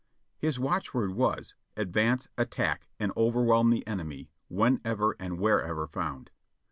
His 0.39 0.57
watchword 0.57 1.11
was, 1.13 1.53
advance, 1.77 2.27
attack, 2.35 2.87
and 2.99 3.11
overwhelm 3.15 3.69
the 3.69 3.85
enemy 3.85 4.31
whenever 4.47 5.15
and 5.19 5.37
wherever 5.37 5.85
found. 5.85 6.31